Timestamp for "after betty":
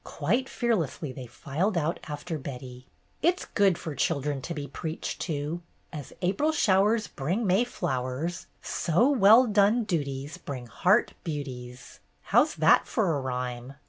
2.07-2.87